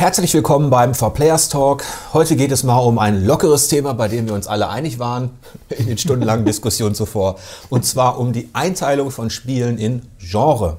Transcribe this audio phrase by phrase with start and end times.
[0.00, 1.84] Herzlich willkommen beim For Players Talk.
[2.14, 5.28] Heute geht es mal um ein lockeres Thema, bei dem wir uns alle einig waren
[5.68, 7.36] in den stundenlangen Diskussionen zuvor.
[7.68, 10.78] Und zwar um die Einteilung von Spielen in Genre.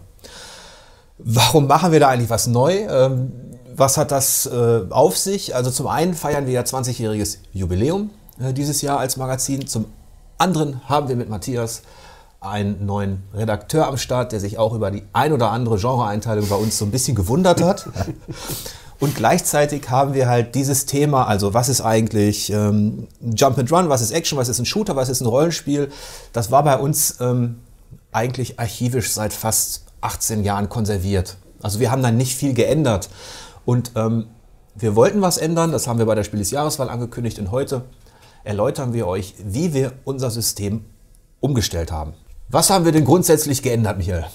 [1.20, 2.74] Warum machen wir da eigentlich was neu?
[2.90, 3.32] Ähm,
[3.76, 5.54] was hat das äh, auf sich?
[5.54, 8.10] Also zum einen feiern wir ja 20-jähriges Jubiläum
[8.40, 9.68] äh, dieses Jahr als Magazin.
[9.68, 9.86] Zum
[10.40, 11.84] anderen haben wir mit Matthias
[12.40, 16.56] einen neuen Redakteur am Start, der sich auch über die ein oder andere Genreeinteilung bei
[16.56, 17.86] uns so ein bisschen gewundert hat.
[19.02, 23.90] Und gleichzeitig haben wir halt dieses Thema, also was ist eigentlich ähm, Jump and Run,
[23.90, 25.92] was ist Action, was ist ein Shooter, was ist ein Rollenspiel.
[26.34, 27.62] Das war bei uns ähm,
[28.12, 31.38] eigentlich archivisch seit fast 18 Jahren konserviert.
[31.64, 33.10] Also wir haben dann nicht viel geändert.
[33.66, 34.28] Und ähm,
[34.76, 37.86] wir wollten was ändern, das haben wir bei der Spiel des Jahreswahl angekündigt und heute
[38.44, 40.86] erläutern wir euch, wie wir unser System
[41.40, 42.14] umgestellt haben.
[42.50, 44.26] Was haben wir denn grundsätzlich geändert, Michael?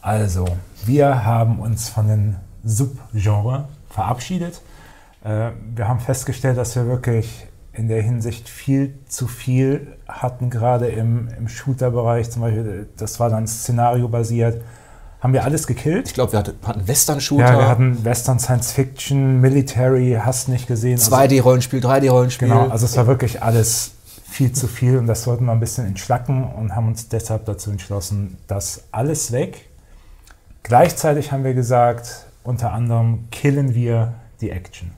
[0.00, 0.46] Also,
[0.86, 4.60] wir haben uns von den Subgenre verabschiedet.
[5.24, 10.88] Äh, wir haben festgestellt, dass wir wirklich in der Hinsicht viel zu viel hatten, gerade
[10.88, 12.30] im, im Shooter-Bereich.
[12.30, 14.62] Zum Beispiel, das war dann szenario-basiert.
[15.20, 16.08] Haben wir alles gekillt.
[16.08, 17.44] Ich glaube, wir hatten Western-Shooter.
[17.44, 20.98] Ja, wir hatten Western, Science-Fiction, Military, hast nicht gesehen.
[20.98, 22.48] 2D-Rollenspiel, 3D-Rollenspiel.
[22.48, 23.92] Genau, also es war wirklich alles
[24.32, 27.70] viel zu viel und das sollten wir ein bisschen entschlacken und haben uns deshalb dazu
[27.70, 29.68] entschlossen, das alles weg.
[30.62, 34.92] Gleichzeitig haben wir gesagt, unter anderem killen wir die Action.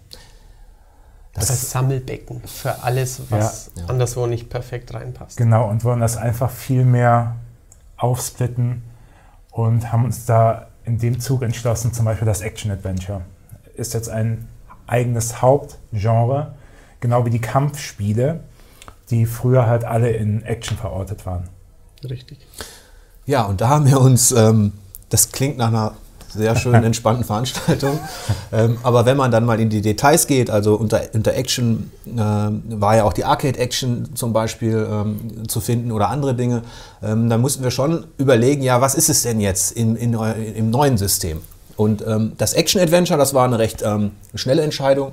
[1.33, 5.36] Das, das Sammelbecken für alles, was ja, anderswo nicht perfekt reinpasst.
[5.36, 7.36] Genau, und wollen das einfach viel mehr
[7.97, 8.83] aufsplitten
[9.51, 13.23] und haben uns da in dem Zug entschlossen, zum Beispiel das Action-Adventure
[13.75, 14.48] ist jetzt ein
[14.86, 16.55] eigenes Hauptgenre,
[17.01, 18.41] genau wie die Kampfspiele,
[19.11, 21.48] die früher halt alle in Action verortet waren.
[22.08, 22.39] Richtig.
[23.27, 24.73] Ja, und da haben wir uns, ähm,
[25.08, 25.95] das klingt nach einer
[26.34, 27.98] sehr schönen, entspannten Veranstaltung.
[28.52, 32.18] Ähm, aber wenn man dann mal in die Details geht, also unter, unter Action äh,
[32.18, 36.62] war ja auch die Arcade-Action zum Beispiel ähm, zu finden oder andere Dinge,
[37.02, 40.70] ähm, dann mussten wir schon überlegen, ja, was ist es denn jetzt in, in, im
[40.70, 41.40] neuen System?
[41.77, 45.12] Und ähm, das Action-Adventure, das war eine recht ähm, schnelle Entscheidung,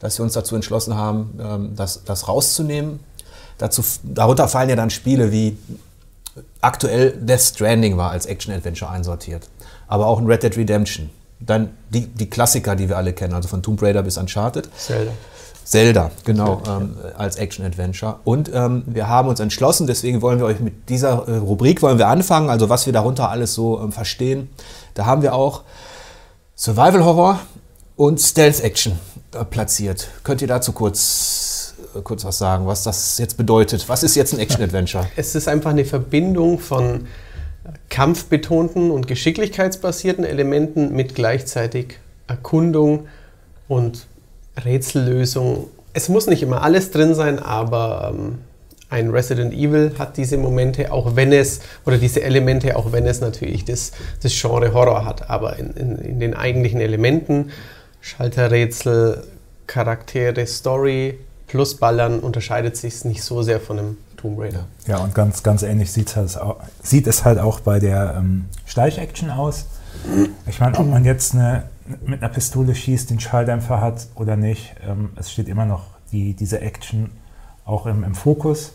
[0.00, 3.00] dass wir uns dazu entschlossen haben, ähm, das, das rauszunehmen.
[3.58, 5.56] Dazu, darunter fallen ja dann Spiele wie
[6.60, 9.48] aktuell Death Stranding war als Action-Adventure einsortiert
[9.90, 11.10] aber auch ein Red Dead Redemption.
[11.40, 14.70] Dann die, die Klassiker, die wir alle kennen, also von Tomb Raider bis Uncharted.
[14.78, 15.12] Zelda.
[15.64, 18.20] Zelda, genau, ähm, als Action-Adventure.
[18.24, 21.98] Und ähm, wir haben uns entschlossen, deswegen wollen wir euch mit dieser äh, Rubrik wollen
[21.98, 24.48] wir anfangen, also was wir darunter alles so ähm, verstehen.
[24.94, 25.62] Da haben wir auch
[26.56, 27.40] Survival Horror
[27.96, 28.98] und Stealth Action
[29.32, 30.08] äh, platziert.
[30.22, 33.88] Könnt ihr dazu kurz, äh, kurz was sagen, was das jetzt bedeutet?
[33.88, 35.06] Was ist jetzt ein Action-Adventure?
[35.16, 37.06] Es ist einfach eine Verbindung von
[37.90, 43.08] kampfbetonten und geschicklichkeitsbasierten Elementen mit gleichzeitig Erkundung
[43.68, 44.06] und
[44.64, 45.66] Rätsellösung.
[45.92, 48.38] Es muss nicht immer alles drin sein, aber ähm,
[48.88, 53.20] ein Resident Evil hat diese Momente, auch wenn es, oder diese Elemente, auch wenn es
[53.20, 55.28] natürlich das, das Genre Horror hat.
[55.28, 57.50] Aber in, in, in den eigentlichen Elementen,
[58.00, 59.24] Schalterrätsel,
[59.66, 61.18] Charaktere, Story
[61.50, 64.66] plus Ballern unterscheidet sich es nicht so sehr von einem Tomb Raider.
[64.86, 68.44] Ja, und ganz, ganz ähnlich sieht es, halt, sieht es halt auch bei der ähm,
[68.66, 69.66] Schleich-Action aus.
[70.46, 71.64] Ich meine, ob man jetzt eine,
[72.06, 76.34] mit einer Pistole schießt, den Schalldämpfer hat oder nicht, ähm, es steht immer noch die,
[76.34, 77.10] diese Action
[77.64, 78.74] auch im, im Fokus.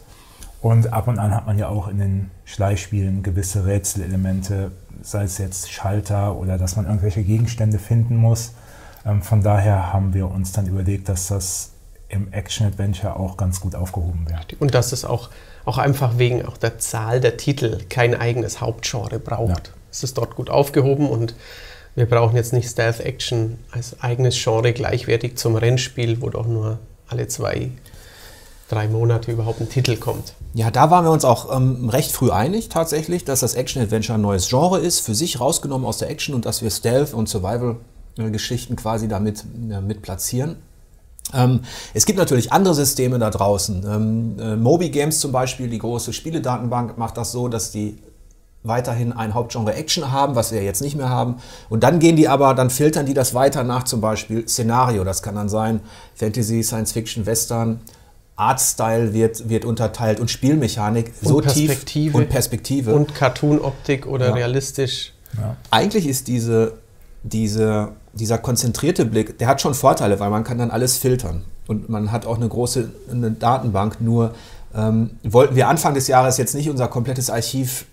[0.62, 4.72] Und ab und an hat man ja auch in den Schleichspielen gewisse Rätselelemente,
[5.02, 8.54] sei es jetzt Schalter oder dass man irgendwelche Gegenstände finden muss.
[9.06, 11.72] Ähm, von daher haben wir uns dann überlegt, dass das
[12.10, 14.60] im Action-Adventure auch ganz gut aufgehoben wird.
[14.60, 15.30] Und dass es auch,
[15.66, 19.68] auch einfach wegen auch der Zahl der Titel kein eigenes Hauptgenre braucht.
[19.68, 19.74] Ja.
[19.92, 21.36] Es ist dort gut aufgehoben und
[21.96, 26.80] wir brauchen jetzt nicht Stealth Action als eigenes Genre gleichwertig zum Rennspiel, wo doch nur
[27.08, 27.72] alle zwei,
[28.70, 30.34] drei Monate überhaupt ein Titel kommt.
[30.54, 34.22] Ja, da waren wir uns auch ähm, recht früh einig tatsächlich, dass das Action-Adventure ein
[34.22, 38.76] neues Genre ist, für sich rausgenommen aus der Action und dass wir Stealth- und Survival-Geschichten
[38.76, 40.58] quasi damit äh, mit platzieren.
[41.34, 41.62] Ähm,
[41.94, 43.84] es gibt natürlich andere Systeme da draußen.
[43.84, 47.98] Ähm, äh, Moby Games zum Beispiel, die große Spieledatenbank, macht das so, dass die
[48.64, 51.38] weiterhin ein Hauptgenre Action haben, was wir jetzt nicht mehr haben.
[51.70, 55.04] Und dann gehen die aber, dann filtern die das weiter nach zum Beispiel Szenario.
[55.04, 55.82] Das kann dann sein
[56.16, 57.80] Fantasy, Science Fiction, Western.
[58.38, 62.94] Artstyle wird, wird unterteilt und Spielmechanik und so Perspektive tief und Perspektive.
[62.94, 64.34] Und Cartoon-Optik oder ja.
[64.34, 65.14] realistisch.
[65.38, 65.56] Ja.
[65.72, 66.74] Eigentlich ist diese,
[67.24, 71.44] diese dieser konzentrierte Blick, der hat schon Vorteile, weil man kann dann alles filtern.
[71.68, 74.02] Und man hat auch eine große eine Datenbank.
[74.02, 74.34] Nur
[74.76, 77.86] ähm, wollten wir Anfang des Jahres jetzt nicht unser komplettes Archiv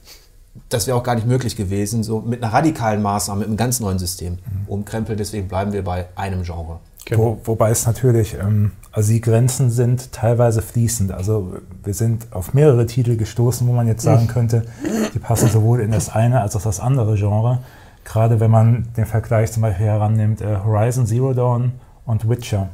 [0.69, 3.81] das wäre auch gar nicht möglich gewesen, so mit einer radikalen Maßnahme, mit einem ganz
[3.81, 5.17] neuen System umkrempeln.
[5.17, 6.81] Deswegen bleiben wir bei einem Genre.
[7.05, 7.21] Genau.
[7.21, 11.11] Wo, wobei es natürlich, ähm, also die Grenzen sind teilweise fließend.
[11.11, 14.65] Also wir sind auf mehrere Titel gestoßen, wo man jetzt sagen könnte,
[15.13, 17.59] die passen sowohl in das eine als auch das andere Genre.
[18.05, 21.73] Gerade wenn man den Vergleich zum Beispiel herannimmt, äh, Horizon Zero Dawn
[22.05, 22.69] und Witcher.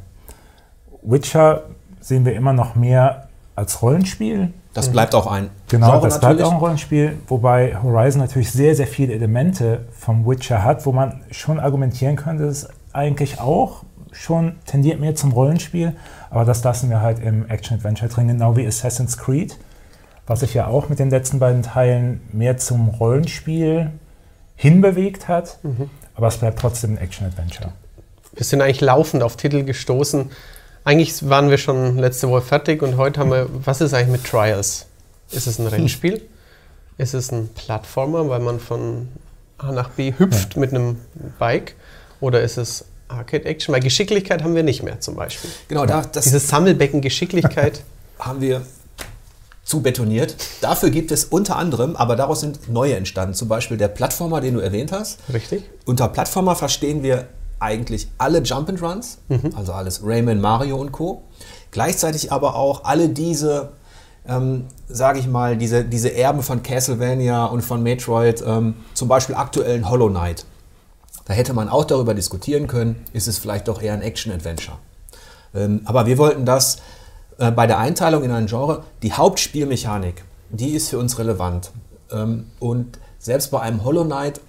[1.01, 1.63] Witcher
[2.01, 4.53] sehen wir immer noch mehr als Rollenspiel.
[4.73, 8.75] Das bleibt auch ein Genau, Genre das bleibt auch ein Rollenspiel, wobei Horizon natürlich sehr,
[8.75, 13.83] sehr viele Elemente vom Witcher hat, wo man schon argumentieren könnte, dass es eigentlich auch
[14.11, 15.95] schon tendiert mehr zum Rollenspiel,
[16.29, 19.57] aber das lassen wir halt im Action-Adventure drin, genau wie Assassin's Creed,
[20.25, 23.91] was sich ja auch mit den letzten beiden Teilen mehr zum Rollenspiel
[24.59, 25.89] hinbewegt hat, mhm.
[26.15, 27.71] aber es bleibt trotzdem ein Action-Adventure.
[28.33, 30.29] Wir sind eigentlich laufend auf Titel gestoßen.
[30.83, 34.25] Eigentlich waren wir schon letzte Woche fertig und heute haben wir, was ist eigentlich mit
[34.25, 34.87] Trials?
[35.31, 36.21] Ist es ein Rennspiel?
[36.97, 39.07] Ist es ein Plattformer, weil man von
[39.57, 40.59] A nach B hüpft ja.
[40.59, 40.97] mit einem
[41.39, 41.75] Bike?
[42.19, 45.49] Oder ist es Arcade Action, weil Geschicklichkeit haben wir nicht mehr zum Beispiel.
[45.69, 47.81] Genau, da, das Dieses Sammelbecken Geschicklichkeit
[48.19, 48.61] haben wir
[49.69, 50.35] zu betoniert.
[50.61, 54.55] Dafür gibt es unter anderem, aber daraus sind neue entstanden, zum Beispiel der Plattformer, den
[54.55, 55.19] du erwähnt hast.
[55.31, 55.63] Richtig.
[55.85, 57.27] Unter Plattformer verstehen wir
[57.59, 59.51] eigentlich alle Jump and Runs, mhm.
[59.55, 61.21] also alles Rayman, Mario und Co.
[61.69, 63.73] Gleichzeitig aber auch alle diese,
[64.27, 69.35] ähm, sage ich mal, diese, diese Erben von Castlevania und von Metroid, ähm, zum Beispiel
[69.35, 70.45] aktuellen Hollow Knight.
[71.25, 74.79] Da hätte man auch darüber diskutieren können, ist es vielleicht doch eher ein Action-Adventure.
[75.53, 76.77] Ähm, aber wir wollten das
[77.39, 81.71] äh, bei der Einteilung in ein Genre, die Hauptspielmechanik, die ist für uns relevant.
[82.11, 84.39] Ähm, und selbst bei einem Hollow Knight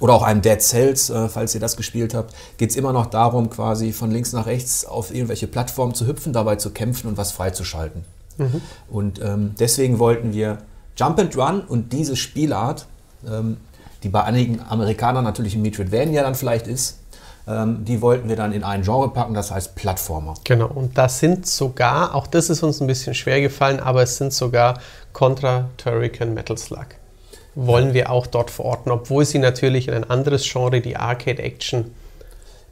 [0.00, 3.06] oder auch einem Dead Cells, äh, falls ihr das gespielt habt, geht es immer noch
[3.06, 7.16] darum, quasi von links nach rechts auf irgendwelche Plattformen zu hüpfen, dabei zu kämpfen und
[7.16, 8.04] was freizuschalten.
[8.38, 8.60] Mhm.
[8.88, 10.58] Und ähm, deswegen wollten wir
[10.96, 12.86] Jump and Run und diese Spielart
[13.26, 13.58] ähm,
[14.02, 16.98] die bei einigen Amerikanern natürlich ein Metroidvania dann vielleicht ist,
[17.46, 20.34] die wollten wir dann in ein Genre packen, das heißt Plattformer.
[20.44, 24.16] Genau, und das sind sogar, auch das ist uns ein bisschen schwer gefallen, aber es
[24.16, 24.78] sind sogar
[25.12, 26.86] Contra Turrican Metal Slug.
[27.56, 31.92] Wollen wir auch dort verorten, obwohl sie natürlich in ein anderes Genre, die Arcade Action,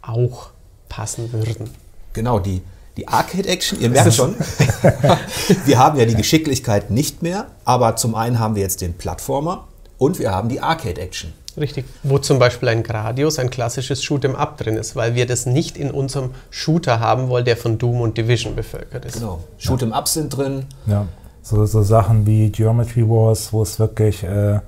[0.03, 0.51] auch
[0.89, 1.71] passen würden.
[2.13, 2.63] Genau, die,
[2.97, 4.37] die Arcade Action, ihr merkt schon,
[5.65, 9.67] wir haben ja die Geschicklichkeit nicht mehr, aber zum einen haben wir jetzt den Plattformer
[9.99, 11.35] und wir haben die Arcade-Action.
[11.57, 15.47] Richtig, wo zum Beispiel ein Gradius, ein klassisches Shoot'em Up drin ist, weil wir das
[15.47, 19.15] nicht in unserem Shooter haben wollen, der von Doom und Division bevölkert ist.
[19.15, 20.67] Genau, Shoot'em Ups sind drin.
[20.87, 21.07] Ja,
[21.43, 24.61] so, so Sachen wie Geometry Wars, wo es wirklich äh,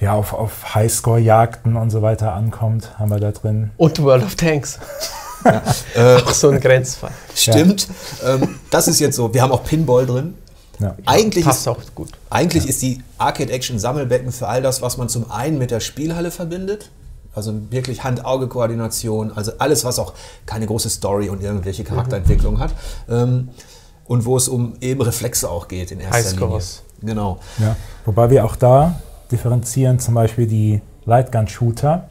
[0.00, 3.70] ja, auf, auf Highscore-Jagden und so weiter ankommt, haben wir da drin.
[3.76, 4.78] Und World of Tanks.
[5.44, 5.62] Ja,
[5.94, 7.12] äh, auch so ein Grenzfall.
[7.34, 7.88] Stimmt.
[8.22, 8.34] Ja.
[8.34, 9.32] Ähm, das ist jetzt so.
[9.32, 10.34] Wir haben auch Pinball drin.
[10.80, 10.96] Ja.
[11.04, 12.10] Eigentlich, Passt ist, auch gut.
[12.30, 12.70] eigentlich ja.
[12.70, 16.30] ist die Arcade Action Sammelbecken für all das, was man zum einen mit der Spielhalle
[16.30, 16.90] verbindet.
[17.34, 20.14] Also wirklich Hand-Auge-Koordination, also alles, was auch
[20.46, 22.60] keine große Story und irgendwelche Charakterentwicklung mhm.
[22.60, 22.74] hat.
[23.08, 23.50] Ähm,
[24.06, 26.60] und wo es um eben Reflexe auch geht in erster Linie.
[27.02, 27.38] Genau.
[27.58, 27.76] Ja.
[28.04, 28.98] Wobei wir auch da
[29.30, 32.08] differenzieren, zum Beispiel die Lightgun-Shooter.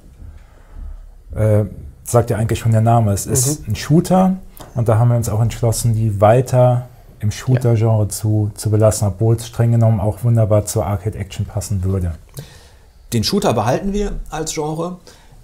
[1.36, 1.66] Äh,
[2.04, 3.12] sagt ja eigentlich schon der Name.
[3.12, 3.34] Es mhm.
[3.34, 4.38] ist ein Shooter
[4.76, 6.89] und da haben wir uns auch entschlossen, die weiter
[7.20, 12.16] im Shooter-Genre zu, zu belassen, obwohl es streng genommen auch wunderbar zur Arcade-Action passen würde.
[13.14, 14.98] Den Shooter behalten wir als Genre.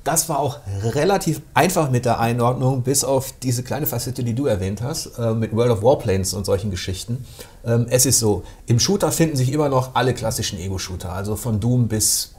[0.03, 4.45] Das war auch relativ einfach mit der Einordnung, bis auf diese kleine Facette, die du
[4.45, 7.25] erwähnt hast, äh, mit World of Warplanes und solchen Geschichten.
[7.65, 11.59] Ähm, es ist so, im Shooter finden sich immer noch alle klassischen Ego-Shooter, also von
[11.59, 12.35] Doom bis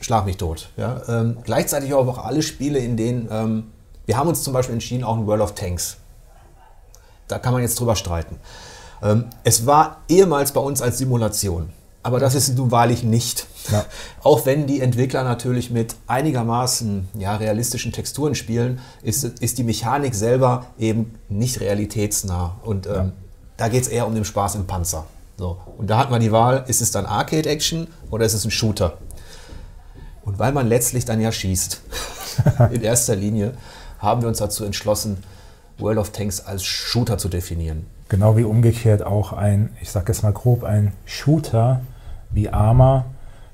[0.00, 0.68] Schlag mich tot.
[0.76, 1.02] Ja?
[1.08, 3.64] Ähm, gleichzeitig aber auch alle Spiele, in denen ähm,
[4.06, 5.98] wir haben uns zum Beispiel entschieden, auch ein World of Tanks.
[7.26, 8.36] Da kann man jetzt drüber streiten.
[9.02, 11.70] Ähm, es war ehemals bei uns als Simulation.
[12.02, 13.46] Aber das ist nun wahrlich nicht.
[13.70, 13.84] Ja.
[14.22, 20.14] Auch wenn die Entwickler natürlich mit einigermaßen ja, realistischen Texturen spielen, ist, ist die Mechanik
[20.14, 22.56] selber eben nicht realitätsnah.
[22.62, 23.12] Und ähm, ja.
[23.56, 25.06] da geht es eher um den Spaß im Panzer.
[25.36, 25.58] So.
[25.76, 28.98] Und da hat man die Wahl, ist es dann Arcade-Action oder ist es ein Shooter?
[30.24, 31.80] Und weil man letztlich dann ja schießt,
[32.72, 33.54] in erster Linie,
[33.98, 35.22] haben wir uns dazu entschlossen,
[35.78, 37.86] World of Tanks als Shooter zu definieren.
[38.08, 41.80] Genau wie umgekehrt auch ein, ich sage jetzt mal grob, ein Shooter
[42.30, 43.04] wie Arma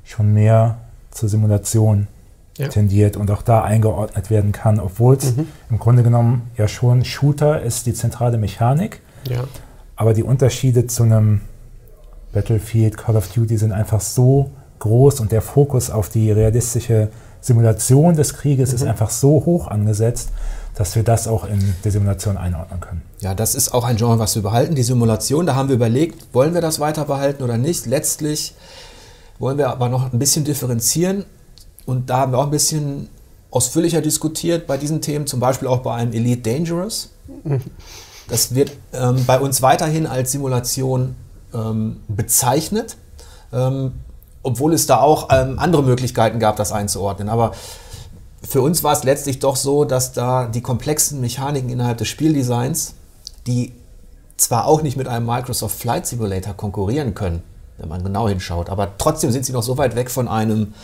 [0.04, 0.78] schon mehr
[1.10, 2.06] zur Simulation
[2.58, 2.68] ja.
[2.68, 5.46] tendiert und auch da eingeordnet werden kann, obwohl es mhm.
[5.70, 9.00] im Grunde genommen ja schon Shooter ist die zentrale Mechanik.
[9.28, 9.44] Ja.
[9.96, 11.40] Aber die Unterschiede zu einem
[12.32, 17.08] Battlefield, Call of Duty sind einfach so groß und der Fokus auf die realistische
[17.44, 18.76] Simulation des Krieges mhm.
[18.76, 20.30] ist einfach so hoch angesetzt,
[20.74, 23.02] dass wir das auch in der Simulation einordnen können.
[23.20, 25.44] Ja, das ist auch ein Genre, was wir behalten, die Simulation.
[25.44, 27.84] Da haben wir überlegt, wollen wir das weiter behalten oder nicht.
[27.84, 28.54] Letztlich
[29.38, 31.26] wollen wir aber noch ein bisschen differenzieren.
[31.84, 33.08] Und da haben wir auch ein bisschen
[33.50, 37.10] ausführlicher diskutiert bei diesen Themen, zum Beispiel auch bei einem Elite Dangerous.
[38.26, 41.14] Das wird ähm, bei uns weiterhin als Simulation
[41.52, 42.96] ähm, bezeichnet,
[43.52, 43.92] ähm,
[44.44, 47.28] obwohl es da auch ähm, andere Möglichkeiten gab, das einzuordnen.
[47.28, 47.52] Aber
[48.42, 52.94] für uns war es letztlich doch so, dass da die komplexen Mechaniken innerhalb des Spieldesigns,
[53.46, 53.72] die
[54.36, 57.42] zwar auch nicht mit einem Microsoft Flight Simulator konkurrieren können,
[57.78, 60.74] wenn man genau hinschaut, aber trotzdem sind sie noch so weit weg von einem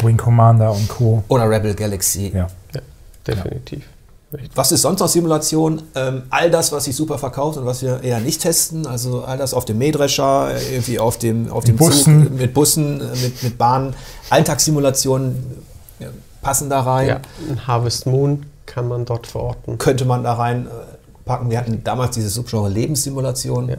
[0.00, 1.24] Wing Commander und Co.
[1.28, 2.32] oder Rebel Galaxy.
[2.34, 2.48] Ja.
[2.74, 2.80] Ja,
[3.26, 3.84] definitiv.
[4.32, 4.50] Richtig.
[4.54, 5.82] Was ist sonst noch Simulation?
[5.94, 9.38] Ähm, all das, was sich super verkauft und was wir eher nicht testen, also all
[9.38, 12.24] das auf dem Mähdrescher, äh, irgendwie auf dem, auf dem Bussen.
[12.24, 13.94] Zug, mit Bussen, äh, mit, mit Bahnen.
[14.28, 15.62] Alltagssimulationen
[16.00, 16.06] äh,
[16.42, 19.78] passen da rein, Ja, ein Harvest Moon kann man dort verorten.
[19.78, 21.48] könnte man da reinpacken.
[21.50, 23.70] Wir hatten damals dieses Subgenre Lebenssimulation.
[23.70, 23.76] Ja.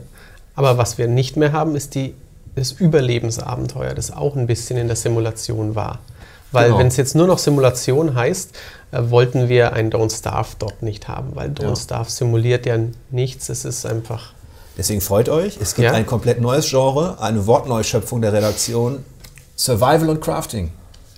[0.55, 2.15] Aber was wir nicht mehr haben, ist die,
[2.55, 5.99] das Überlebensabenteuer, das auch ein bisschen in der Simulation war.
[6.51, 6.79] Weil Genau.
[6.79, 8.51] wenn es jetzt nur noch Simulation heißt,
[8.91, 11.75] äh, wollten wir ein Don't Starve dort nicht haben, weil Don't Ja.
[11.75, 12.77] Starve simuliert ja
[13.11, 14.33] nichts, es ist einfach
[14.77, 15.91] Deswegen freut euch, es gibt Ja.
[15.93, 19.03] ein komplett neues Genre, eine Wortneuschöpfung der Redaktion,
[19.57, 20.71] Survival und Crafting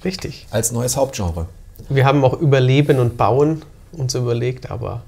[0.04, 0.48] richtig.
[0.50, 1.46] als neues Hauptgenre.
[1.88, 3.62] Wir haben auch Überleben und Bauen
[3.92, 5.04] uns überlegt, aber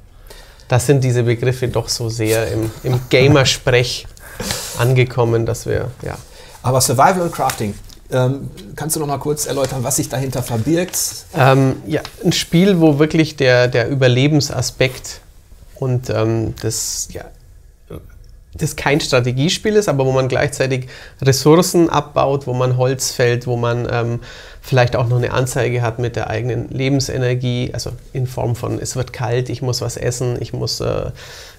[0.67, 4.05] das sind diese Begriffe doch so sehr im, im Gamersprech
[4.77, 6.17] angekommen, dass wir, ja,
[6.61, 7.73] Aber Survival und Crafting,
[8.13, 10.97] ähm, kannst du noch mal kurz erläutern, was sich dahinter verbirgt?
[11.35, 15.21] Ähm, ja, ein Spiel, wo wirklich der, der Überlebensaspekt
[15.75, 17.25] und ähm, das, ja,
[18.55, 20.87] das kein Strategiespiel ist, aber wo man gleichzeitig
[21.21, 24.19] Ressourcen abbaut, wo man Holz fällt, wo man ähm,
[24.61, 28.95] vielleicht auch noch eine Anzeige hat mit der eigenen Lebensenergie, also in Form von es
[28.95, 31.11] wird kalt, ich muss was essen, ich muss äh,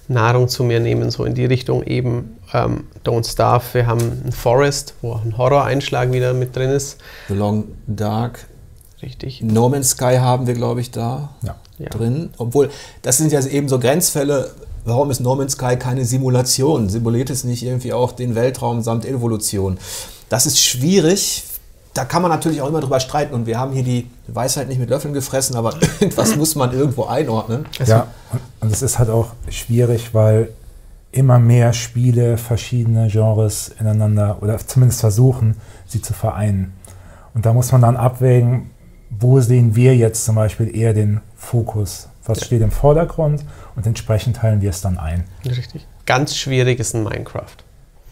[0.07, 3.65] Nahrung zu mir nehmen, so in die Richtung eben ähm, Don't Starve.
[3.73, 6.97] Wir haben ein Forest, wo auch ein Horror-Einschlag wieder mit drin ist.
[7.27, 8.47] The Long Dark,
[9.01, 9.41] Richtig.
[9.41, 11.55] No Man's Sky haben wir, glaube ich, da Ja.
[11.89, 12.29] Drin.
[12.37, 12.69] Obwohl,
[13.01, 14.51] das sind ja eben so Grenzfälle.
[14.85, 16.89] Warum ist No Man's Sky keine Simulation?
[16.89, 19.77] Simuliert es nicht irgendwie auch den Weltraum samt Evolution?
[20.29, 21.43] Das ist schwierig.
[21.95, 23.33] Da kann man natürlich auch immer drüber streiten.
[23.33, 27.05] Und wir haben hier die Weisheit nicht mit Löffeln gefressen, aber irgendwas muss man irgendwo
[27.05, 27.65] einordnen.
[27.79, 30.49] Also, ja, und- und es ist halt auch schwierig, weil
[31.11, 35.55] immer mehr Spiele verschiedene Genres ineinander oder zumindest versuchen,
[35.87, 36.73] sie zu vereinen.
[37.33, 38.69] Und da muss man dann abwägen,
[39.09, 42.09] wo sehen wir jetzt zum Beispiel eher den Fokus?
[42.25, 43.45] Was steht im Vordergrund?
[43.77, 45.23] Und entsprechend teilen wir es dann ein.
[45.45, 45.87] Richtig.
[46.05, 47.55] Ganz schwierig ist ein Minecraft.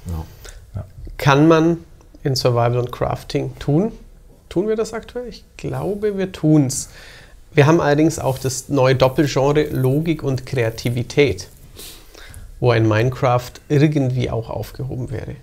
[0.05, 0.83] Ja.
[1.17, 1.77] Kann man
[2.23, 3.91] in Survival und Crafting tun?
[4.49, 5.27] Tun wir das aktuell?
[5.27, 6.89] Ich glaube, wir tun es.
[7.53, 11.49] Wir haben allerdings auch das neue Doppelgenre Logik und Kreativität,
[12.59, 15.35] wo ein Minecraft irgendwie auch aufgehoben wäre.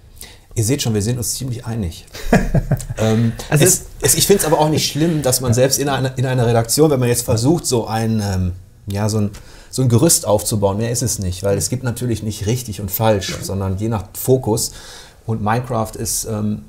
[0.56, 2.04] Ihr seht schon, wir sind uns ziemlich einig.
[2.98, 5.88] ähm, Also es, es, ich finde es aber auch nicht schlimm, dass man selbst in
[5.88, 8.52] einer, in einer Redaktion, wenn man jetzt versucht, so ein, ähm,
[8.88, 9.30] ja, so, ein,
[9.70, 12.90] so ein Gerüst aufzubauen, mehr ist es nicht, weil es gibt natürlich nicht richtig und
[12.90, 14.72] falsch, sondern je nach Fokus.
[15.26, 16.62] Und Minecraft ist, ähm,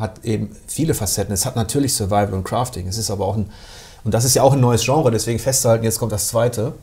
[0.00, 1.32] hat eben viele Facetten.
[1.32, 2.86] Es hat natürlich Survival und Crafting.
[2.86, 3.50] Es ist aber auch ein,
[4.04, 6.74] und das ist ja auch ein neues Genre, deswegen festzuhalten, jetzt kommt das zweite.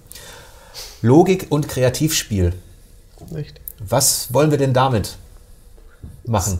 [1.02, 2.54] Logik und Kreativspiel.
[3.34, 3.62] Richtig.
[3.80, 5.18] Was wollen wir denn damit
[6.26, 6.60] machen?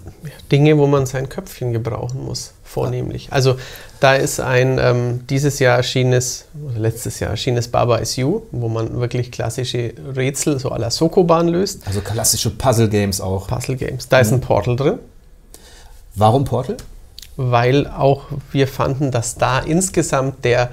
[0.52, 3.32] Dinge, wo man sein Köpfchen gebrauchen muss, vornehmlich.
[3.32, 3.58] Also
[4.00, 8.68] da ist ein ähm, dieses Jahr erschienenes, oder letztes Jahr erschienenes Baba is You, wo
[8.68, 11.88] man wirklich klassische Rätsel so à la Sokoban löst.
[11.88, 13.48] Also klassische Puzzle-Games auch.
[13.48, 14.08] Puzzle Games.
[14.10, 15.00] Da ist ein Portal drin,
[16.16, 16.78] Warum Portal?
[17.38, 20.70] weil auch wir fanden, dass da insgesamt der,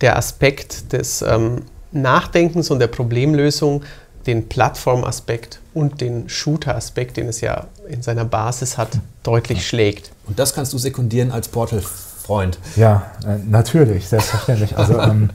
[0.00, 3.82] der Aspekt des ähm, Nachdenkens und der Problemlösung
[4.26, 8.90] den Plattformaspekt und den Shooter-Aspekt, den es ja in seiner Basis hat,
[9.22, 10.10] deutlich schlägt.
[10.26, 12.58] Und das kannst du sekundieren als Portal-Freund.
[12.76, 14.76] Ja, äh, natürlich, selbstverständlich.
[14.76, 15.30] Also ähm,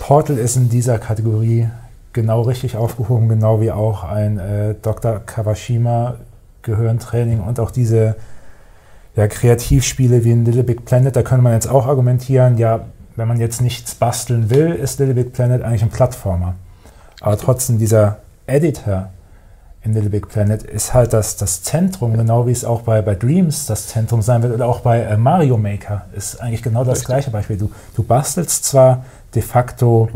[0.00, 1.68] Portal ist in dieser Kategorie
[2.12, 5.20] genau richtig aufgehoben, genau wie auch ein äh, Dr.
[5.20, 6.16] Kawashima
[6.62, 8.16] Gehirntraining und auch diese
[9.16, 11.14] ja, Kreativspiele wie in Little Big Planet.
[11.14, 12.86] Da könnte man jetzt auch argumentieren, ja,
[13.16, 16.54] wenn man jetzt nichts basteln will, ist Little Big Planet eigentlich ein Plattformer.
[17.20, 19.10] Aber trotzdem dieser Editor
[19.82, 23.14] in Little Big Planet ist halt das, das Zentrum, genau wie es auch bei, bei
[23.14, 26.98] Dreams das Zentrum sein wird oder auch bei äh, Mario Maker ist eigentlich genau das
[26.98, 27.06] Richtig.
[27.06, 27.56] gleiche Beispiel.
[27.56, 30.08] Du, du bastelst zwar de facto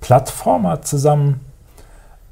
[0.00, 1.40] Plattformer zusammen,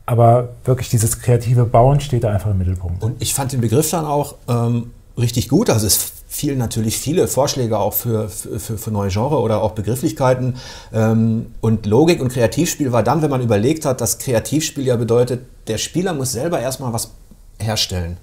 [0.07, 3.03] aber wirklich dieses kreative Bauen steht da einfach im Mittelpunkt.
[3.03, 5.71] Und ich fand den Begriff dann auch ähm, richtig gut.
[5.71, 10.57] Also es fielen natürlich viele Vorschläge auch für, für, für neue Genre oder auch Begrifflichkeiten.
[10.93, 15.43] Ähm, und Logik und Kreativspiel war dann, wenn man überlegt hat, dass Kreativspiel ja bedeutet,
[15.69, 17.13] der Spieler muss selber erstmal was
[17.59, 18.17] herstellen.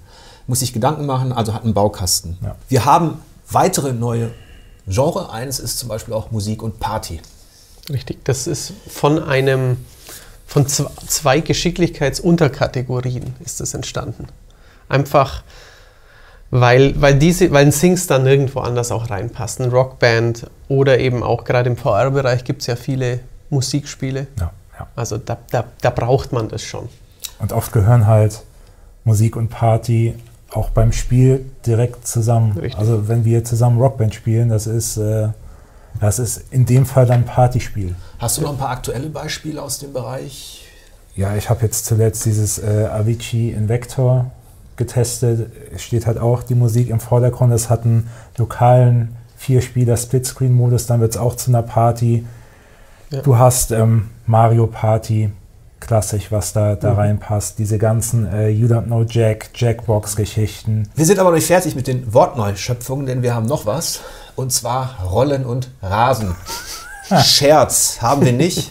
[0.46, 2.36] muss sich Gedanken machen, also hat einen Baukasten.
[2.42, 2.56] Ja.
[2.68, 3.18] Wir haben
[3.50, 4.30] weitere neue
[4.86, 5.30] Genre.
[5.30, 7.20] Eines ist zum Beispiel auch Musik und Party.
[7.88, 9.78] Richtig, das ist von einem,
[10.52, 14.26] von zw- zwei Geschicklichkeitsunterkategorien ist das entstanden.
[14.88, 15.42] Einfach,
[16.50, 19.62] weil, weil, diese, weil ein Singstar nirgendwo anders auch reinpasst.
[19.62, 24.26] Ein Rockband oder eben auch gerade im VR-Bereich gibt es ja viele Musikspiele.
[24.38, 24.86] Ja, ja.
[24.94, 26.90] Also da, da, da braucht man das schon.
[27.38, 28.42] Und oft gehören halt
[29.04, 30.14] Musik und Party
[30.50, 32.52] auch beim Spiel direkt zusammen.
[32.58, 32.78] Richtig.
[32.78, 35.28] Also wenn wir zusammen Rockband spielen, das ist, äh,
[36.00, 37.94] das ist in dem Fall dann ein Partyspiel.
[38.18, 40.64] Hast du noch ein paar aktuelle Beispiele aus dem Bereich?
[41.14, 44.30] Ja, ich habe jetzt zuletzt dieses äh, Avicii Invector
[44.76, 45.50] getestet.
[45.74, 47.52] Es steht halt auch die Musik im Vordergrund.
[47.52, 48.08] Es hat einen
[48.38, 50.86] lokalen Vier-Spieler-Splitscreen-Modus.
[50.86, 52.24] Dann wird es auch zu einer Party.
[53.10, 53.20] Ja.
[53.20, 55.30] Du hast ähm, Mario Party,
[55.80, 56.96] klassisch, was da, da Mhm.
[56.98, 57.58] reinpasst.
[57.58, 60.88] Diese ganzen äh, You Don't Know Jack, Jackbox-Geschichten.
[60.94, 64.00] Wir sind aber noch nicht fertig mit den Wortneuschöpfungen, denn wir haben noch was.
[64.36, 66.34] Und zwar Rollen und Rasen.
[67.22, 68.70] Scherz haben wir nicht.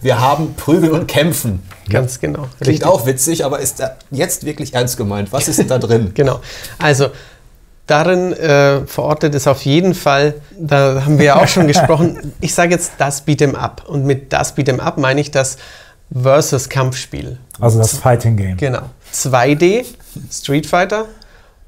[0.00, 1.62] Wir haben Prügeln und Kämpfen.
[1.90, 2.46] Ganz genau.
[2.60, 2.86] Klingt Richtig.
[2.86, 5.32] auch witzig, aber ist da jetzt wirklich ernst gemeint?
[5.32, 6.12] Was ist da drin?
[6.14, 6.40] Genau.
[6.78, 7.10] Also
[7.86, 12.54] darin äh, verortet ist auf jeden Fall, da haben wir ja auch schon gesprochen, ich
[12.54, 13.84] sage jetzt das Beat'em Up.
[13.86, 15.58] Und mit das Beat'em Up meine ich das
[16.14, 17.38] Versus-Kampfspiel.
[17.60, 18.56] Also das Fighting Game.
[18.56, 18.82] Genau.
[19.12, 19.84] 2D
[20.30, 21.06] Street Fighter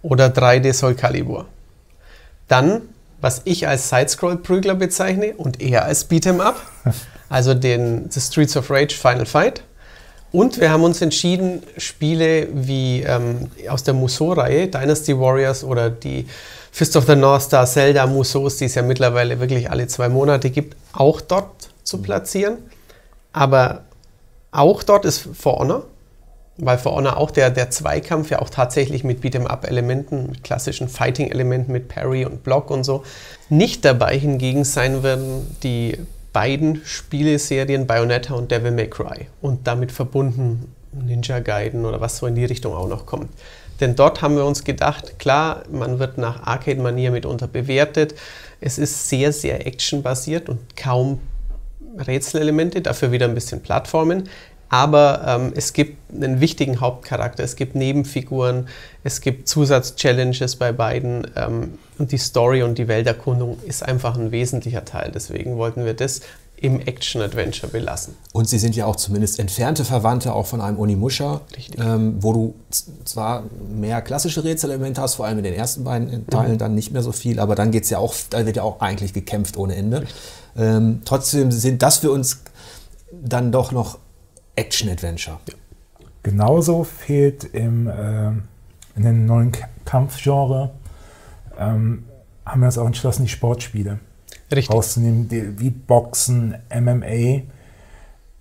[0.03, 1.47] oder 3D Soul Calibur.
[2.49, 2.83] Dann,
[3.25, 6.61] was ich als Sidescroll-Prügler bezeichne und eher als Beat'em Up,
[7.31, 9.63] also den The Streets of Rage Final Fight.
[10.31, 16.27] Und wir haben uns entschieden, Spiele wie ähm, aus der Musou-Reihe, Dynasty Warriors oder die
[16.71, 20.51] Fist of the North Star, Zelda Musous, die es ja mittlerweile wirklich alle zwei Monate
[20.51, 22.59] gibt, auch dort zu platzieren.
[23.33, 23.85] Aber
[24.53, 25.87] auch dort ist For Honor,
[26.57, 31.73] weil For Honor auch der, der Zweikampf ja auch tatsächlich mit Beat'em-up-Elementen, mit klassischen Fighting-Elementen,
[31.73, 33.03] mit Parry und Block und so.
[33.49, 35.99] Nicht dabei hingegen sein werden die
[36.33, 42.27] beiden Spieleserien Bayonetta und Devil May Cry und damit verbunden Ninja Gaiden oder was so
[42.27, 43.31] in die Richtung auch noch kommt.
[43.81, 48.15] Denn dort haben wir uns gedacht, klar, man wird nach Arcade-Manier mitunter bewertet.
[48.61, 51.21] Es ist sehr, sehr actionbasiert und kaum
[51.99, 54.29] Rätselelemente, dafür wieder ein bisschen Plattformen.
[54.75, 58.67] Aber ähm, es gibt einen wichtigen Hauptcharakter, es gibt Nebenfiguren,
[59.05, 64.33] es gibt Zusatz-Challenges bei beiden ähm, und die Story und die Welterkundung ist einfach ein
[64.33, 65.13] wesentlicher Teil.
[65.15, 66.23] Deswegen wollten wir das
[66.57, 68.17] im Action-Adventure belassen.
[68.33, 71.43] Und sie sind ja auch zumindest entfernte Verwandte auch von einem Onimusha,
[71.79, 72.55] ähm, wo du
[73.05, 77.03] zwar mehr klassische Rätselelemente hast, vor allem in den ersten beiden Teilen dann nicht mehr
[77.05, 80.05] so viel, aber dann geht's ja auch, da wird ja auch eigentlich gekämpft ohne Ende.
[80.57, 82.41] Ähm, trotzdem sind das für uns
[83.13, 83.99] dann doch noch
[84.57, 85.39] Action-Adventure.
[86.23, 88.29] Genauso fehlt im, äh,
[88.97, 89.53] in dem neuen
[89.85, 90.71] Kampfgenre,
[91.59, 92.05] ähm,
[92.47, 93.99] haben wir uns auch entschlossen, die Sportspiele
[94.53, 94.75] Richtig.
[94.75, 97.43] rauszunehmen, die, wie Boxen, MMA,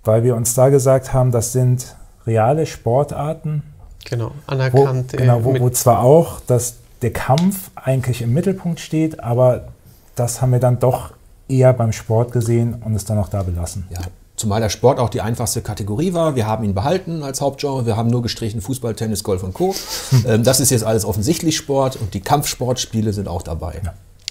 [0.04, 1.96] weil wir uns da gesagt haben, das sind
[2.26, 3.64] reale Sportarten,
[4.06, 5.14] Genau, wo, anerkannt.
[5.14, 9.68] äh, genau, wo, wo zwar auch dass der Kampf eigentlich im Mittelpunkt steht, aber
[10.16, 11.14] das haben wir dann doch
[11.48, 13.86] eher beim Sport gesehen und es dann auch da belassen.
[13.90, 14.00] Ja,
[14.36, 16.36] zumal der Sport auch die einfachste Kategorie war.
[16.36, 17.86] Wir haben ihn behalten als Hauptgenre.
[17.86, 19.76] Wir haben nur gestrichen Fußball, Tennis, Golf und Co.
[20.28, 23.82] ähm, das ist jetzt alles offensichtlich Sport und die Kampfsportspiele sind auch dabei.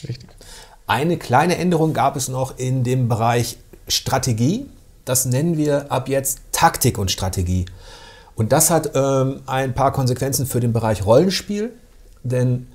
[0.07, 0.29] Richtig.
[0.87, 3.57] Eine kleine Änderung gab es noch in dem Bereich
[3.89, 4.67] Strategie.
[5.05, 7.67] Das nennen wir ab jetzt Taktik und Strategie.
[8.35, 11.73] Und das hat ähm, ein paar Konsequenzen für den Bereich Rollenspiel.
[12.23, 12.69] Denn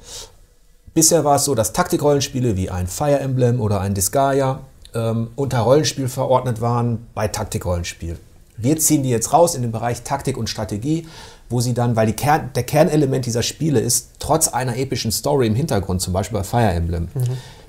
[0.93, 4.59] bisher war es so, dass Taktikrollenspiele wie ein Fire Emblem oder ein Disgaea
[4.97, 8.17] ähm, unter Rollenspiel verordnet waren bei Taktikrollenspiel.
[8.57, 11.07] Wir ziehen die jetzt raus in den Bereich Taktik und Strategie,
[11.49, 15.47] wo sie dann, weil die Kern, der Kernelement dieser Spiele ist, trotz einer epischen Story
[15.47, 17.07] im Hintergrund, zum Beispiel bei Fire Emblem,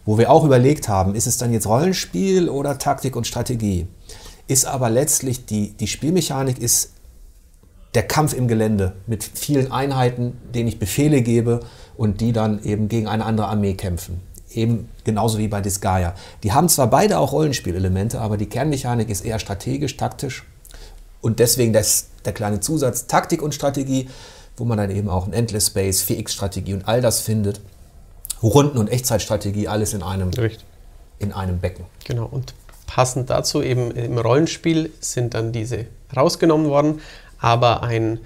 [0.04, 3.86] wo wir auch überlegt haben, ist es dann jetzt Rollenspiel oder Taktik und Strategie?
[4.46, 6.92] Ist aber letztlich die, die Spielmechanik ist
[7.94, 11.60] der Kampf im Gelände mit vielen Einheiten, denen ich Befehle gebe
[11.96, 14.22] und die dann eben gegen eine andere Armee kämpfen.
[14.52, 16.14] Eben genauso wie bei Disgaea.
[16.42, 20.44] Die haben zwar beide auch Rollenspielelemente, aber die Kernmechanik ist eher strategisch, taktisch.
[21.20, 24.08] Und deswegen das, der kleine Zusatz Taktik und Strategie,
[24.56, 27.60] wo man dann eben auch ein Endless Space, 4X-Strategie und all das findet.
[28.42, 30.64] Runden- und Echtzeitstrategie, alles in einem, Richtig.
[31.18, 31.84] in einem Becken.
[32.04, 32.54] Genau, und
[32.86, 37.00] passend dazu eben im Rollenspiel sind dann diese rausgenommen worden,
[37.38, 38.20] aber ein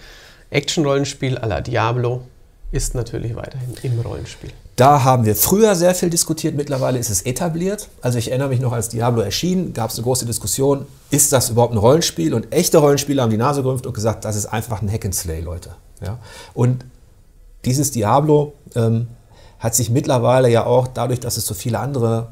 [0.50, 2.22] Action-Rollenspiel à la Diablo
[2.70, 4.52] ist natürlich weiterhin im Rollenspiel.
[4.76, 7.88] Da haben wir früher sehr viel diskutiert, mittlerweile ist es etabliert.
[8.00, 11.50] Also ich erinnere mich noch, als Diablo erschien, gab es eine große Diskussion, ist das
[11.50, 12.32] überhaupt ein Rollenspiel?
[12.32, 15.14] Und echte Rollenspieler haben die Nase gerümpft und gesagt, das ist einfach ein Hack and
[15.14, 15.70] Slay, Leute.
[16.00, 16.18] Ja?
[16.54, 16.86] Und
[17.66, 19.08] dieses Diablo ähm,
[19.58, 22.28] hat sich mittlerweile ja auch dadurch, dass es so viele andere,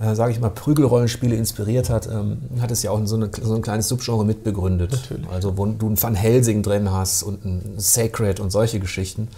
[0.00, 3.54] äh, sage ich mal, Prügelrollenspiele inspiriert hat, ähm, hat es ja auch so, eine, so
[3.54, 4.92] ein kleines Subgenre mitbegründet.
[4.92, 5.28] Natürlich.
[5.28, 9.28] Also wo du ein Van Helsing drin hast und ein Sacred und solche Geschichten.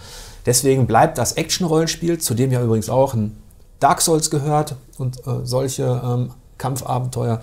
[0.45, 3.37] Deswegen bleibt das Action-Rollenspiel, zu dem ja übrigens auch ein
[3.79, 7.41] Dark Souls gehört und äh, solche ähm, Kampfabenteuer,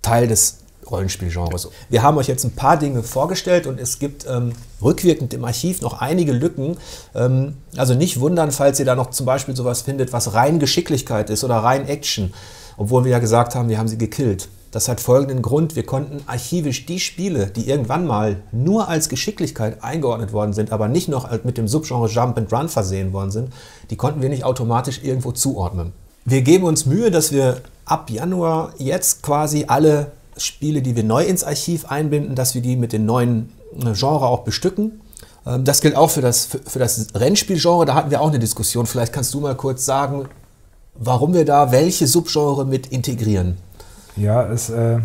[0.00, 0.58] Teil des
[0.90, 1.68] Rollenspielgenres.
[1.88, 5.80] Wir haben euch jetzt ein paar Dinge vorgestellt und es gibt ähm, rückwirkend im Archiv
[5.80, 6.76] noch einige Lücken.
[7.14, 11.30] Ähm, also nicht wundern, falls ihr da noch zum Beispiel sowas findet, was rein Geschicklichkeit
[11.30, 12.32] ist oder rein Action,
[12.76, 14.48] obwohl wir ja gesagt haben, wir haben sie gekillt.
[14.72, 15.76] Das hat folgenden Grund.
[15.76, 20.88] Wir konnten archivisch die Spiele, die irgendwann mal nur als Geschicklichkeit eingeordnet worden sind, aber
[20.88, 23.52] nicht noch mit dem Subgenre Jump and Run versehen worden sind,
[23.90, 25.92] die konnten wir nicht automatisch irgendwo zuordnen.
[26.24, 31.24] Wir geben uns Mühe, dass wir ab Januar jetzt quasi alle Spiele, die wir neu
[31.24, 35.02] ins Archiv einbinden, dass wir die mit den neuen äh, Genre auch bestücken.
[35.46, 37.84] Ähm, das gilt auch für das, für das Rennspielgenre.
[37.84, 38.86] Da hatten wir auch eine Diskussion.
[38.86, 40.28] Vielleicht kannst du mal kurz sagen,
[40.94, 43.58] warum wir da welche Subgenre mit integrieren.
[44.16, 44.98] Ja, es, äh,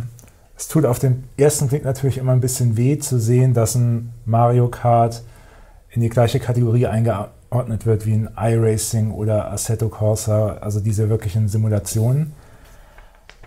[0.58, 4.14] es tut auf den ersten Blick natürlich immer ein bisschen weh zu sehen, dass ein
[4.26, 5.24] Mario Kart
[5.90, 11.48] in die gleiche Kategorie eingeordnet wird wie ein iRacing oder Assetto Corsa, also diese wirklichen
[11.48, 12.34] Simulationen.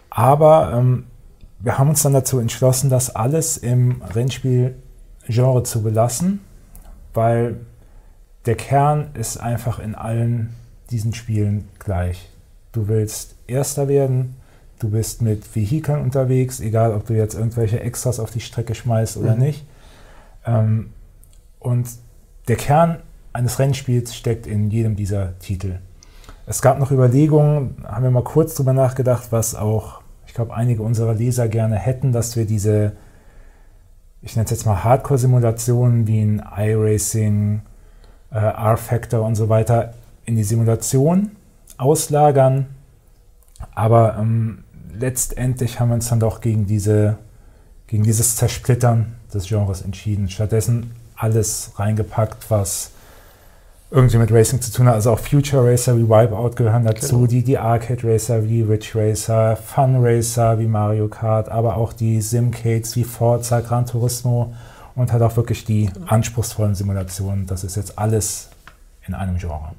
[0.09, 1.05] Aber ähm,
[1.59, 6.41] wir haben uns dann dazu entschlossen, das alles im Rennspiel-Genre zu belassen,
[7.13, 7.61] weil
[8.47, 10.55] der Kern ist einfach in allen
[10.91, 12.31] diesen Spielen gleich.
[12.73, 14.37] Du willst Erster werden,
[14.81, 19.17] du bist mit Vehikeln unterwegs, egal ob du jetzt irgendwelche Extras auf die Strecke schmeißt
[19.19, 19.43] oder mhm.
[19.43, 19.67] nicht.
[20.45, 20.93] Ähm,
[21.61, 21.89] und
[22.49, 22.99] der Kern
[23.33, 25.79] eines Rennspiels steckt in jedem dieser Titel.
[26.47, 30.83] Es gab noch Überlegungen, haben wir mal kurz drüber nachgedacht, was auch, ich glaube, einige
[30.83, 32.93] unserer Leser gerne hätten, dass wir diese,
[34.23, 37.63] ich nenne es jetzt mal Hardcore-Simulationen wie ein iRacing,
[38.33, 39.93] äh, R-Factor und so weiter
[40.25, 41.33] in die Simulation
[41.77, 42.67] auslagern.
[43.75, 44.65] Aber ähm,
[45.01, 47.19] letztendlich haben wir uns dann doch gegen, diese,
[47.87, 50.29] gegen dieses Zersplittern des Genres entschieden.
[50.29, 52.93] Stattdessen alles reingepackt, was
[53.91, 54.95] irgendwie mit Racing zu tun hat.
[54.95, 57.27] Also auch Future Racer wie Wipeout gehören dazu, genau.
[57.27, 62.21] die, die Arcade Racer wie Ridge Racer, Fun Racer wie Mario Kart, aber auch die
[62.21, 64.55] Simcades wie Forza, Gran Turismo
[64.95, 67.47] und halt auch wirklich die anspruchsvollen Simulationen.
[67.47, 68.51] Das ist jetzt alles
[69.07, 69.73] in einem Genre.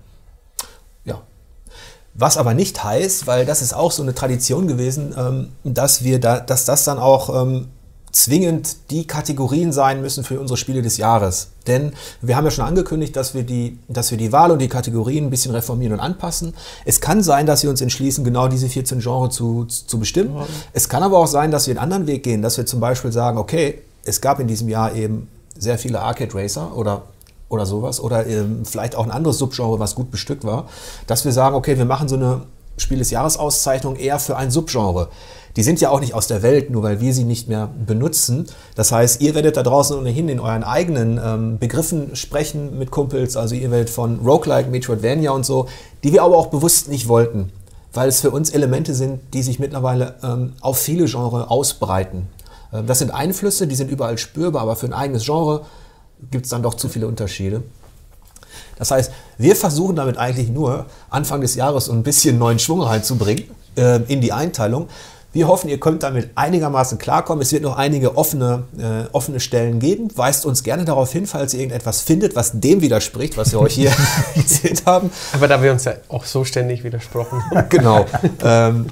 [2.13, 6.19] Was aber nicht heißt, weil das ist auch so eine Tradition gewesen, ähm, dass wir
[6.19, 7.67] da, dass das dann auch ähm,
[8.11, 11.51] zwingend die Kategorien sein müssen für unsere Spiele des Jahres.
[11.67, 14.67] Denn wir haben ja schon angekündigt, dass wir die, dass wir die Wahl und die
[14.67, 16.53] Kategorien ein bisschen reformieren und anpassen.
[16.85, 20.35] Es kann sein, dass wir uns entschließen, genau diese 14 Genres zu, zu bestimmen.
[20.35, 20.45] Ja.
[20.73, 23.11] Es kann aber auch sein, dass wir einen anderen Weg gehen, dass wir zum Beispiel
[23.11, 27.03] sagen, okay, es gab in diesem Jahr eben sehr viele Arcade Racer oder
[27.51, 30.67] oder sowas oder ähm, vielleicht auch ein anderes Subgenre, was gut bestückt war,
[31.07, 32.41] dass wir sagen, okay, wir machen so eine
[32.77, 35.09] Spiel des Jahresauszeichnung eher für ein Subgenre.
[35.57, 38.47] Die sind ja auch nicht aus der Welt, nur weil wir sie nicht mehr benutzen.
[38.75, 43.35] Das heißt, ihr werdet da draußen ohnehin in euren eigenen ähm, Begriffen sprechen mit Kumpels.
[43.35, 45.67] Also ihr werdet von Roguelike, Metroidvania und so,
[46.03, 47.51] die wir aber auch bewusst nicht wollten,
[47.91, 52.27] weil es für uns Elemente sind, die sich mittlerweile ähm, auf viele Genres ausbreiten.
[52.71, 55.65] Ähm, das sind Einflüsse, die sind überall spürbar, aber für ein eigenes Genre
[56.29, 57.63] gibt es dann doch zu viele Unterschiede.
[58.77, 63.45] Das heißt, wir versuchen damit eigentlich nur, Anfang des Jahres ein bisschen neuen Schwung reinzubringen
[63.75, 64.87] äh, in die Einteilung.
[65.33, 67.41] Wir hoffen, ihr könnt damit einigermaßen klarkommen.
[67.41, 70.09] Es wird noch einige offene, äh, offene Stellen geben.
[70.15, 73.75] Weist uns gerne darauf hin, falls ihr irgendetwas findet, was dem widerspricht, was wir euch
[73.75, 73.93] hier
[74.35, 75.09] erzählt haben.
[75.31, 77.69] Aber da wir uns ja auch so ständig widersprochen haben.
[77.69, 78.05] genau.
[78.43, 78.87] Ähm,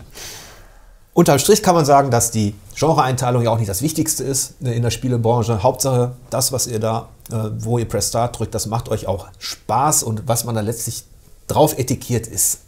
[1.20, 4.72] Unterm Strich kann man sagen, dass die Genreeinteilung ja auch nicht das Wichtigste ist äh,
[4.72, 5.64] in der Spielebranche.
[5.64, 9.28] Hauptsache, das, was ihr da, äh, wo ihr Press Start drückt, das macht euch auch
[9.38, 11.04] Spaß und was man da letztlich
[11.48, 12.60] drauf etikiert ist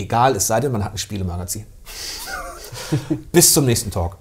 [0.00, 1.66] egal, es sei denn, man hat ein Spielemagazin.
[3.32, 4.16] Bis zum nächsten Talk.